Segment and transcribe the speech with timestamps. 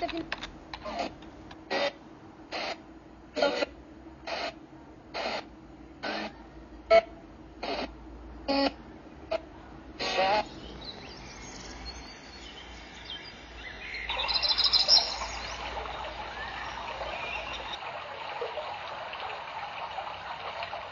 [0.00, 0.24] second.